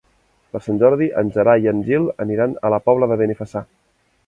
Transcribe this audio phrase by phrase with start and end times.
[0.53, 3.67] Per Sant Jordi en Gerai i en Gil aniran a la Pobla de Benifassà.